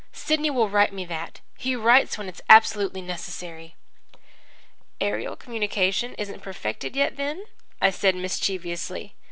[0.11, 1.41] Sidney will write me that.
[1.59, 3.75] He writes when it is absolutely necessary.'
[4.99, 7.45] "'Aerial communication isn't perfected yet then?'
[7.79, 9.13] I said mischievously.